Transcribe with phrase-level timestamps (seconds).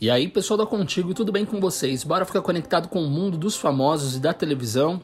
[0.00, 2.04] E aí, pessoal da Contigo, tudo bem com vocês?
[2.04, 5.00] Bora ficar conectado com o mundo dos famosos e da televisão?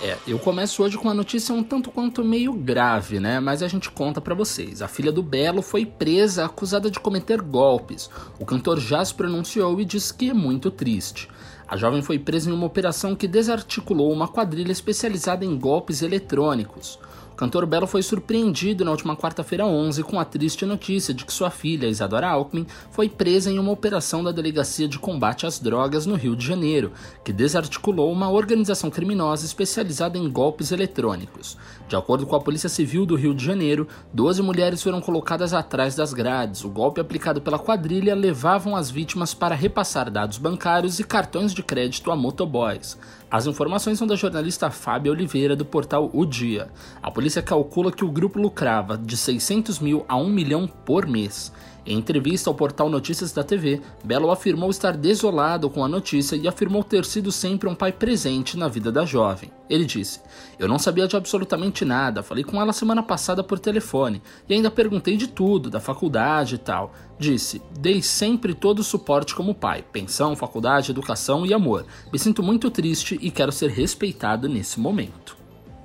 [0.00, 3.40] É, eu começo hoje com uma notícia um tanto quanto meio grave, né?
[3.40, 4.82] Mas a gente conta para vocês.
[4.82, 8.08] A filha do Belo foi presa acusada de cometer golpes.
[8.38, 11.28] O cantor já se pronunciou e disse que é muito triste.
[11.66, 17.00] A jovem foi presa em uma operação que desarticulou uma quadrilha especializada em golpes eletrônicos.
[17.36, 21.50] Cantor Belo foi surpreendido na última quarta-feira 11 com a triste notícia de que sua
[21.50, 26.14] filha, Isadora Alckmin, foi presa em uma operação da Delegacia de Combate às Drogas no
[26.14, 31.58] Rio de Janeiro, que desarticulou uma organização criminosa especializada em golpes eletrônicos.
[31.86, 35.94] De acordo com a Polícia Civil do Rio de Janeiro, 12 mulheres foram colocadas atrás
[35.94, 36.64] das grades.
[36.64, 41.62] O golpe aplicado pela quadrilha levavam as vítimas para repassar dados bancários e cartões de
[41.62, 42.96] crédito a motoboys.
[43.28, 46.68] As informações são da jornalista Fábia Oliveira do portal O Dia.
[47.02, 51.52] A polícia calcula que o grupo lucrava de 600 mil a 1 milhão por mês.
[51.86, 56.48] Em entrevista ao portal Notícias da TV, Belo afirmou estar desolado com a notícia e
[56.48, 59.52] afirmou ter sido sempre um pai presente na vida da jovem.
[59.70, 60.20] Ele disse:
[60.58, 64.68] Eu não sabia de absolutamente nada, falei com ela semana passada por telefone e ainda
[64.68, 66.92] perguntei de tudo, da faculdade e tal.
[67.20, 71.86] Disse: Dei sempre todo o suporte como pai, pensão, faculdade, educação e amor.
[72.12, 75.36] Me sinto muito triste e quero ser respeitado nesse momento.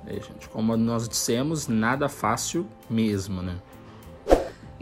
[0.04, 3.54] É, gente, como nós dissemos, nada fácil mesmo, né?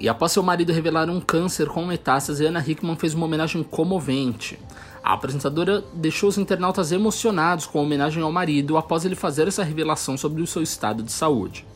[0.00, 4.58] E após seu marido revelar um câncer com metástase, Ana Hickman fez uma homenagem comovente.
[5.04, 9.62] A apresentadora deixou os internautas emocionados com a homenagem ao marido após ele fazer essa
[9.62, 11.66] revelação sobre o seu estado de saúde.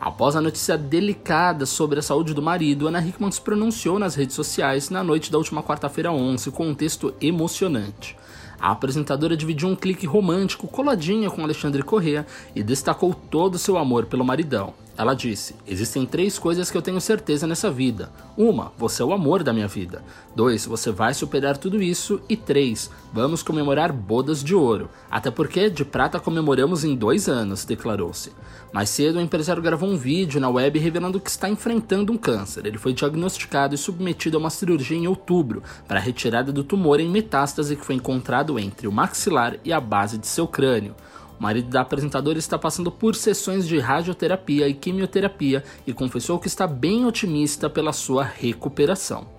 [0.00, 4.34] Após a notícia delicada sobre a saúde do marido, Ana Hickman se pronunciou nas redes
[4.34, 8.16] sociais na noite da última quarta-feira 11 com um texto emocionante.
[8.58, 12.26] A apresentadora dividiu um clique romântico coladinha com Alexandre Corrêa
[12.56, 14.74] e destacou todo o seu amor pelo maridão.
[14.98, 18.10] Ela disse: Existem três coisas que eu tenho certeza nessa vida.
[18.36, 20.02] Uma, você é o amor da minha vida.
[20.34, 22.20] Dois, você vai superar tudo isso.
[22.28, 24.90] E três, vamos comemorar bodas de ouro.
[25.08, 28.32] Até porque de prata comemoramos em dois anos, declarou-se.
[28.72, 32.66] Mais cedo, o empresário gravou um vídeo na web revelando que está enfrentando um câncer.
[32.66, 37.08] Ele foi diagnosticado e submetido a uma cirurgia em outubro para retirada do tumor em
[37.08, 40.96] metástase que foi encontrado entre o maxilar e a base de seu crânio.
[41.38, 46.48] O marido da apresentadora está passando por sessões de radioterapia e quimioterapia e confessou que
[46.48, 49.38] está bem otimista pela sua recuperação.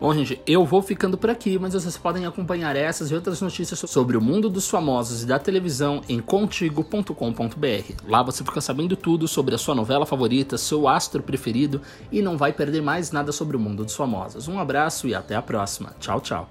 [0.00, 3.78] Bom, gente, eu vou ficando por aqui, mas vocês podem acompanhar essas e outras notícias
[3.78, 8.08] sobre o mundo dos famosos e da televisão em contigo.com.br.
[8.08, 12.38] Lá você fica sabendo tudo sobre a sua novela favorita, seu astro preferido e não
[12.38, 14.48] vai perder mais nada sobre o mundo dos famosos.
[14.48, 15.94] Um abraço e até a próxima.
[16.00, 16.48] Tchau, tchau.